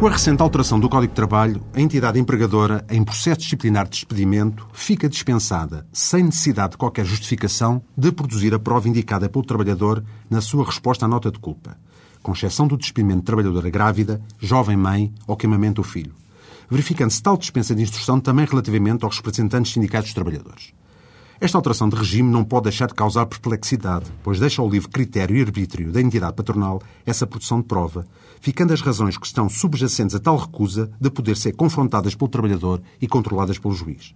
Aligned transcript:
Com 0.00 0.06
a 0.06 0.12
recente 0.12 0.40
alteração 0.40 0.80
do 0.80 0.88
Código 0.88 1.10
de 1.10 1.14
Trabalho, 1.14 1.62
a 1.74 1.80
entidade 1.80 2.18
empregadora, 2.18 2.82
em 2.88 3.04
processo 3.04 3.40
disciplinar 3.40 3.84
de 3.84 3.90
despedimento, 3.90 4.66
fica 4.72 5.06
dispensada, 5.06 5.86
sem 5.92 6.24
necessidade 6.24 6.70
de 6.70 6.78
qualquer 6.78 7.04
justificação, 7.04 7.82
de 7.94 8.10
produzir 8.10 8.54
a 8.54 8.58
prova 8.58 8.88
indicada 8.88 9.28
pelo 9.28 9.44
trabalhador 9.44 10.02
na 10.30 10.40
sua 10.40 10.64
resposta 10.64 11.04
à 11.04 11.08
nota 11.08 11.30
de 11.30 11.38
culpa, 11.38 11.76
com 12.22 12.32
exceção 12.32 12.66
do 12.66 12.78
despedimento 12.78 13.20
de 13.20 13.26
trabalhadora 13.26 13.68
grávida, 13.68 14.22
jovem 14.38 14.74
mãe 14.74 15.12
ou 15.26 15.36
queimamento 15.36 15.82
do 15.82 15.86
filho, 15.86 16.14
verificando-se 16.70 17.22
tal 17.22 17.36
dispensa 17.36 17.74
de 17.74 17.82
instrução 17.82 18.18
também 18.18 18.46
relativamente 18.46 19.04
aos 19.04 19.18
representantes 19.18 19.70
sindicais 19.70 20.04
dos 20.04 20.14
trabalhadores. 20.14 20.72
Esta 21.40 21.56
alteração 21.56 21.88
de 21.88 21.96
regime 21.96 22.30
não 22.30 22.44
pode 22.44 22.64
deixar 22.64 22.86
de 22.86 22.92
causar 22.92 23.24
perplexidade, 23.24 24.04
pois 24.22 24.38
deixa 24.38 24.60
ao 24.60 24.68
livre 24.68 24.90
critério 24.90 25.34
e 25.34 25.40
arbítrio 25.40 25.90
da 25.90 25.98
entidade 25.98 26.36
patronal 26.36 26.82
essa 27.06 27.26
produção 27.26 27.62
de 27.62 27.66
prova, 27.66 28.06
ficando 28.42 28.74
as 28.74 28.82
razões 28.82 29.16
que 29.16 29.24
estão 29.24 29.48
subjacentes 29.48 30.14
a 30.14 30.20
tal 30.20 30.36
recusa 30.36 30.90
de 31.00 31.08
poder 31.08 31.38
ser 31.38 31.52
confrontadas 31.52 32.14
pelo 32.14 32.28
trabalhador 32.28 32.82
e 33.00 33.08
controladas 33.08 33.58
pelo 33.58 33.72
juiz. 33.72 34.14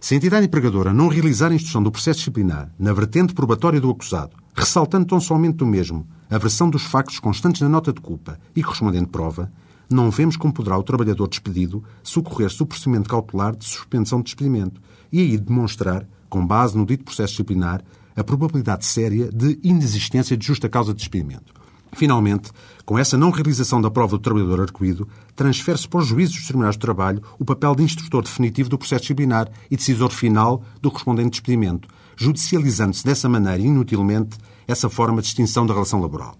Se 0.00 0.14
a 0.14 0.16
entidade 0.18 0.46
empregadora 0.46 0.92
não 0.92 1.08
realizar 1.08 1.50
a 1.50 1.54
instrução 1.54 1.82
do 1.82 1.90
processo 1.90 2.20
disciplinar 2.20 2.72
na 2.78 2.92
vertente 2.92 3.34
probatória 3.34 3.80
do 3.80 3.90
acusado, 3.90 4.36
ressaltando 4.54 5.06
tão 5.06 5.20
somente 5.20 5.56
do 5.56 5.66
mesmo 5.66 6.06
a 6.30 6.38
versão 6.38 6.70
dos 6.70 6.84
factos 6.84 7.18
constantes 7.18 7.60
na 7.60 7.68
nota 7.68 7.92
de 7.92 8.00
culpa 8.00 8.38
e 8.54 8.62
correspondente 8.62 9.08
prova, 9.08 9.50
não 9.90 10.12
vemos 10.12 10.36
como 10.36 10.54
poderá 10.54 10.78
o 10.78 10.82
trabalhador 10.84 11.26
despedido 11.26 11.82
socorrer-se 12.04 12.62
o 12.62 12.66
procedimento 12.66 13.08
cautelar 13.08 13.56
de 13.56 13.64
suspensão 13.64 14.20
de 14.20 14.26
despedimento 14.26 14.80
e 15.10 15.18
aí 15.18 15.36
demonstrar 15.36 16.06
com 16.32 16.46
base 16.46 16.74
no 16.74 16.86
dito 16.86 17.04
processo 17.04 17.34
disciplinar, 17.34 17.84
a 18.16 18.24
probabilidade 18.24 18.86
séria 18.86 19.30
de 19.30 19.58
inexistência 19.62 20.34
de 20.34 20.46
justa 20.46 20.66
causa 20.66 20.94
de 20.94 20.98
despedimento. 20.98 21.52
Finalmente, 21.92 22.50
com 22.86 22.98
essa 22.98 23.18
não 23.18 23.30
realização 23.30 23.82
da 23.82 23.90
prova 23.90 24.16
do 24.16 24.22
trabalhador 24.22 24.62
arguído, 24.62 25.06
transfere-se 25.36 25.86
para 25.86 26.00
os 26.00 26.06
juízes 26.06 26.36
dos 26.36 26.46
tribunais 26.46 26.74
do 26.74 26.80
trabalho 26.80 27.22
o 27.38 27.44
papel 27.44 27.74
de 27.74 27.82
instrutor 27.82 28.22
definitivo 28.22 28.70
do 28.70 28.78
processo 28.78 29.02
disciplinar 29.02 29.46
e 29.70 29.76
decisor 29.76 30.08
final 30.08 30.64
do 30.80 30.90
correspondente 30.90 31.32
despedimento, 31.32 31.86
judicializando-se 32.16 33.04
dessa 33.04 33.28
maneira 33.28 33.60
inutilmente 33.60 34.38
essa 34.66 34.88
forma 34.88 35.20
de 35.20 35.28
extinção 35.28 35.66
da 35.66 35.74
relação 35.74 36.00
laboral. 36.00 36.34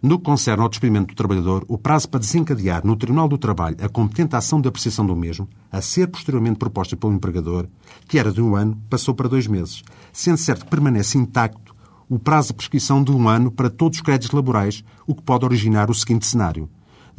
No 0.00 0.18
que 0.18 0.26
concerne 0.26 0.62
ao 0.62 0.68
despedimento 0.68 1.08
do 1.08 1.16
trabalhador, 1.16 1.64
o 1.66 1.76
prazo 1.76 2.08
para 2.08 2.20
desencadear 2.20 2.86
no 2.86 2.94
Tribunal 2.94 3.26
do 3.26 3.36
Trabalho 3.36 3.76
a 3.80 3.88
competente 3.88 4.36
ação 4.36 4.60
de 4.60 4.68
apreciação 4.68 5.04
do 5.04 5.16
mesmo, 5.16 5.48
a 5.72 5.80
ser 5.80 6.06
posteriormente 6.06 6.56
proposta 6.56 6.96
pelo 6.96 7.12
empregador, 7.12 7.66
que 8.06 8.16
era 8.16 8.30
de 8.30 8.40
um 8.40 8.54
ano, 8.54 8.80
passou 8.88 9.12
para 9.12 9.28
dois 9.28 9.48
meses, 9.48 9.82
sendo 10.12 10.36
certo 10.36 10.64
que 10.64 10.70
permanece 10.70 11.18
intacto 11.18 11.74
o 12.08 12.18
prazo 12.18 12.48
de 12.48 12.54
prescrição 12.54 13.02
de 13.02 13.10
um 13.10 13.28
ano 13.28 13.50
para 13.50 13.68
todos 13.68 13.98
os 13.98 14.02
créditos 14.02 14.30
laborais, 14.30 14.82
o 15.06 15.14
que 15.14 15.22
pode 15.22 15.44
originar 15.44 15.90
o 15.90 15.94
seguinte 15.94 16.26
cenário. 16.26 16.68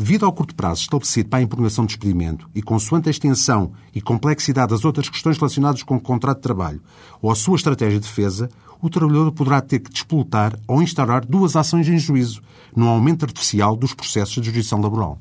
Devido 0.02 0.26
ao 0.26 0.32
curto 0.32 0.56
prazo 0.56 0.84
estabelecido 0.84 1.28
para 1.28 1.40
a 1.40 1.42
impugnação 1.42 1.84
do 1.84 1.90
despedimento 1.90 2.50
e 2.56 2.62
consoante 2.62 3.10
a 3.10 3.12
extensão 3.12 3.74
e 3.94 4.00
complexidade 4.00 4.70
das 4.70 4.86
outras 4.86 5.10
questões 5.10 5.38
relacionadas 5.38 5.84
com 5.84 5.98
o 5.98 6.00
contrato 6.00 6.38
de 6.38 6.44
trabalho 6.44 6.82
ou 7.22 7.30
a 7.30 7.36
sua 7.36 7.58
estratégia 7.58 8.00
de 8.00 8.08
defesa, 8.08 8.50
o 8.82 8.90
trabalhador 8.90 9.34
poderá 9.34 9.60
ter 9.60 9.80
que 9.80 9.92
disputar 9.92 10.58
ou 10.66 10.82
instaurar 10.82 11.26
duas 11.26 11.58
ações 11.58 11.86
em 11.90 12.00
juízo, 12.00 12.42
num 12.74 12.88
aumento 12.88 13.26
artificial 13.26 13.76
dos 13.76 13.94
processos 13.94 14.36
de 14.36 14.44
jurisdição 14.44 14.80
laboral. 14.80 15.20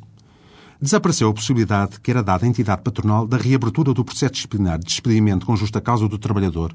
Desapareceu 0.81 1.29
a 1.29 1.35
possibilidade 1.35 1.98
que 1.98 2.13
era 2.13 2.23
dada 2.23 2.47
à 2.47 2.48
entidade 2.48 2.83
patronal 2.83 3.27
da 3.27 3.37
reabertura 3.37 3.92
do 3.92 4.05
processo 4.05 4.35
disciplinar 4.35 4.79
de 4.79 4.85
despedimento 4.85 5.45
com 5.45 5.57
justa 5.57 5.81
causa 5.81 6.07
do 6.07 6.19
trabalhador, 6.19 6.73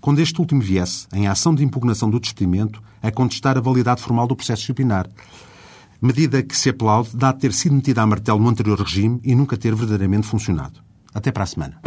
quando 0.00 0.20
este 0.20 0.40
último 0.40 0.62
viesse, 0.62 1.06
em 1.12 1.28
ação 1.28 1.54
de 1.54 1.62
impugnação 1.62 2.08
do 2.08 2.18
despedimento, 2.18 2.82
a 3.02 3.10
contestar 3.10 3.58
a 3.58 3.60
validade 3.60 4.00
formal 4.00 4.26
do 4.26 4.34
processo 4.34 4.62
disciplinar, 4.62 5.06
medida 6.02 6.42
que 6.42 6.56
se 6.56 6.70
aplaude 6.70 7.10
dá 7.14 7.32
ter 7.32 7.52
sido 7.52 7.76
metida 7.76 8.02
a 8.02 8.06
martelo 8.06 8.40
no 8.40 8.48
anterior 8.48 8.78
regime 8.80 9.20
e 9.22 9.34
nunca 9.34 9.56
ter 9.56 9.74
verdadeiramente 9.74 10.26
funcionado. 10.26 10.80
Até 11.14 11.30
para 11.30 11.44
a 11.44 11.46
semana. 11.46 11.80